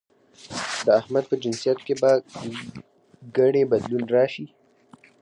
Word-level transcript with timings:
د 0.85 0.87
احمد 0.99 1.23
په 1.29 1.35
جنسيت 1.43 1.79
کې 1.87 1.93
به 2.01 2.11
ګنې 3.35 3.63
بدلون 3.71 4.03
راشي؟ 4.15 4.45